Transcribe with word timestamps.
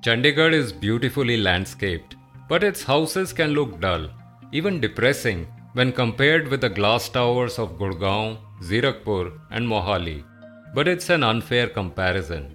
Chandigarh 0.00 0.52
is 0.52 0.72
beautifully 0.72 1.36
landscaped, 1.36 2.14
but 2.48 2.62
its 2.62 2.84
houses 2.84 3.32
can 3.32 3.50
look 3.50 3.80
dull, 3.80 4.08
even 4.52 4.80
depressing 4.80 5.48
when 5.72 5.92
compared 5.92 6.46
with 6.48 6.60
the 6.60 6.68
glass 6.68 7.08
towers 7.08 7.58
of 7.58 7.78
Gurgaon, 7.78 8.38
Zirakpur, 8.62 9.32
and 9.50 9.66
Mohali. 9.66 10.24
But 10.72 10.86
it's 10.86 11.10
an 11.10 11.24
unfair 11.24 11.66
comparison. 11.68 12.54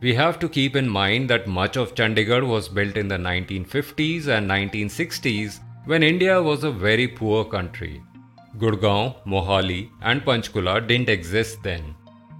We 0.00 0.14
have 0.14 0.38
to 0.38 0.48
keep 0.48 0.76
in 0.76 0.88
mind 0.88 1.28
that 1.30 1.48
much 1.48 1.76
of 1.76 1.94
Chandigarh 1.96 2.46
was 2.46 2.68
built 2.68 2.96
in 2.96 3.08
the 3.08 3.16
1950s 3.16 4.28
and 4.28 4.48
1960s 4.48 5.58
when 5.86 6.04
India 6.04 6.40
was 6.40 6.62
a 6.62 6.70
very 6.70 7.08
poor 7.08 7.44
country. 7.44 8.00
Gurgaon, 8.58 9.14
Mohali, 9.26 9.90
and 10.02 10.24
Panchkula 10.24 10.86
didn't 10.86 11.08
exist 11.08 11.62
then. 11.64 11.94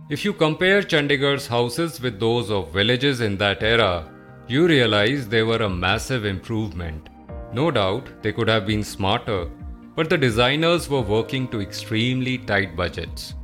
If 0.09 0.25
you 0.25 0.33
compare 0.33 0.83
Chandigarh's 0.83 1.49
houses 1.49 2.01
with 2.01 2.21
those 2.21 2.51
of 2.51 2.73
villages 2.73 3.21
in 3.21 3.37
that 3.39 3.63
era, 3.63 4.09
you 4.49 4.67
realize 4.69 5.29
they 5.29 5.43
were 5.43 5.63
a 5.63 5.69
massive 5.69 6.25
improvement. 6.25 7.09
No 7.53 7.71
doubt 7.71 8.23
they 8.23 8.33
could 8.33 8.49
have 8.49 8.67
been 8.67 8.85
smarter, 8.85 9.49
but 9.97 10.09
the 10.09 10.17
designers 10.17 10.89
were 10.89 11.01
working 11.01 11.49
to 11.49 11.61
extremely 11.61 12.39
tight 12.39 12.77
budgets. 12.77 13.35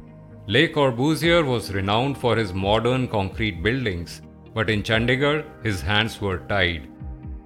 Le 0.47 0.69
Corbusier 0.69 1.45
was 1.45 1.73
renowned 1.73 2.19
for 2.19 2.37
his 2.37 2.53
modern 2.53 3.09
concrete 3.09 3.63
buildings, 3.63 4.23
but 4.55 4.71
in 4.71 4.83
Chandigarh 4.83 5.45
his 5.65 5.81
hands 5.81 6.21
were 6.21 6.39
tied. 6.49 6.89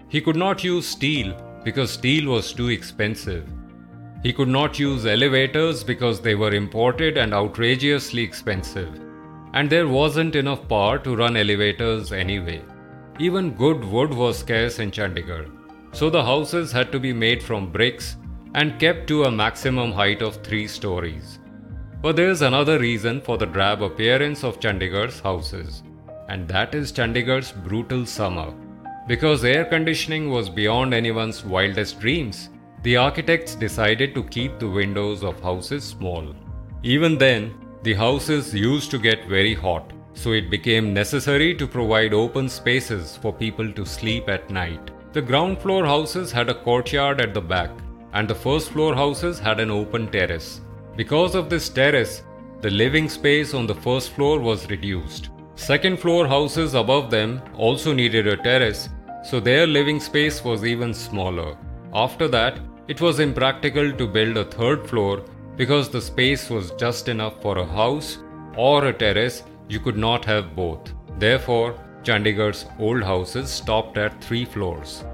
He 0.08 0.20
could 0.20 0.36
not 0.36 0.62
use 0.62 0.86
steel 0.86 1.34
because 1.64 1.90
steel 1.90 2.30
was 2.30 2.52
too 2.52 2.68
expensive. 2.68 3.48
He 4.22 4.32
could 4.32 4.48
not 4.48 4.78
use 4.78 5.06
elevators 5.06 5.82
because 5.82 6.20
they 6.20 6.34
were 6.34 6.52
imported 6.52 7.16
and 7.16 7.32
outrageously 7.32 8.22
expensive. 8.22 9.00
And 9.54 9.70
there 9.70 9.88
wasn't 9.88 10.36
enough 10.36 10.68
power 10.68 10.98
to 10.98 11.16
run 11.16 11.36
elevators 11.36 12.12
anyway. 12.12 12.62
Even 13.18 13.52
good 13.52 13.82
wood 13.82 14.12
was 14.12 14.38
scarce 14.38 14.78
in 14.78 14.90
Chandigarh, 14.90 15.50
so 15.92 16.10
the 16.10 16.22
houses 16.22 16.70
had 16.70 16.92
to 16.92 17.00
be 17.00 17.14
made 17.14 17.42
from 17.42 17.72
bricks 17.72 18.16
and 18.54 18.78
kept 18.78 19.06
to 19.06 19.24
a 19.24 19.30
maximum 19.30 19.90
height 19.90 20.20
of 20.20 20.42
3 20.42 20.66
stories. 20.66 21.38
But 22.02 22.16
there 22.16 22.28
is 22.28 22.42
another 22.42 22.78
reason 22.78 23.22
for 23.22 23.38
the 23.38 23.46
drab 23.46 23.80
appearance 23.80 24.44
of 24.44 24.60
Chandigarh's 24.60 25.20
houses, 25.20 25.82
and 26.28 26.46
that 26.48 26.74
is 26.74 26.92
Chandigarh's 26.92 27.52
brutal 27.52 28.04
summer. 28.04 28.52
Because 29.08 29.44
air 29.44 29.64
conditioning 29.64 30.30
was 30.30 30.50
beyond 30.50 30.92
anyone's 30.92 31.42
wildest 31.42 31.98
dreams, 32.00 32.50
the 32.82 32.98
architects 32.98 33.54
decided 33.54 34.14
to 34.14 34.24
keep 34.24 34.58
the 34.58 34.68
windows 34.68 35.24
of 35.24 35.40
houses 35.40 35.84
small. 35.84 36.34
Even 36.82 37.16
then, 37.16 37.54
the 37.82 37.94
houses 37.94 38.54
used 38.54 38.90
to 38.90 38.98
get 38.98 39.26
very 39.26 39.54
hot, 39.54 39.92
so 40.16 40.32
it 40.32 40.50
became 40.50 40.94
necessary 40.94 41.54
to 41.54 41.66
provide 41.68 42.14
open 42.14 42.48
spaces 42.48 43.16
for 43.22 43.32
people 43.32 43.70
to 43.72 43.84
sleep 43.84 44.28
at 44.28 44.50
night. 44.50 44.90
The 45.12 45.22
ground 45.22 45.58
floor 45.60 45.84
houses 45.84 46.32
had 46.32 46.48
a 46.48 46.54
courtyard 46.54 47.20
at 47.20 47.34
the 47.34 47.40
back, 47.40 47.70
and 48.14 48.26
the 48.26 48.34
first 48.34 48.70
floor 48.70 48.94
houses 48.94 49.38
had 49.38 49.60
an 49.60 49.70
open 49.70 50.08
terrace. 50.08 50.60
Because 50.96 51.34
of 51.34 51.50
this 51.50 51.68
terrace, 51.68 52.22
the 52.62 52.70
living 52.70 53.08
space 53.08 53.52
on 53.52 53.66
the 53.66 53.74
first 53.74 54.10
floor 54.10 54.40
was 54.40 54.70
reduced. 54.70 55.28
Second 55.54 55.98
floor 55.98 56.26
houses 56.26 56.74
above 56.74 57.10
them 57.10 57.42
also 57.54 57.92
needed 57.92 58.26
a 58.26 58.36
terrace, 58.36 58.88
so 59.22 59.38
their 59.38 59.66
living 59.66 60.00
space 60.00 60.42
was 60.42 60.64
even 60.64 60.94
smaller. 60.94 61.56
After 61.94 62.28
that, 62.28 62.58
it 62.88 63.00
was 63.00 63.20
impractical 63.20 63.92
to 63.92 64.06
build 64.06 64.36
a 64.36 64.44
third 64.44 64.88
floor 64.88 65.24
because 65.56 65.88
the 65.88 66.00
space 66.00 66.48
was 66.48 66.70
just 66.72 67.08
enough 67.08 67.40
for 67.42 67.58
a 67.58 67.66
house 67.66 68.18
or 68.56 68.86
a 68.86 68.92
terrace 68.92 69.42
you 69.68 69.80
could 69.80 69.96
not 69.96 70.24
have 70.24 70.54
both. 70.54 70.92
Therefore, 71.18 71.74
Chandigarh's 72.02 72.66
old 72.78 73.02
houses 73.02 73.50
stopped 73.50 73.98
at 73.98 74.22
three 74.22 74.44
floors. 74.44 75.04